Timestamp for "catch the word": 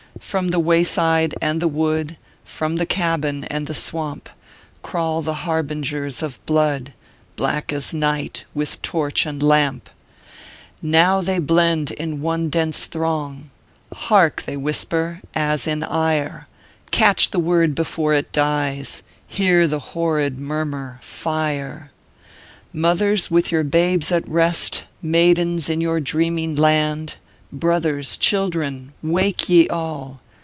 16.91-17.73